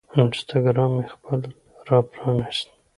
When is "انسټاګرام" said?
0.19-0.91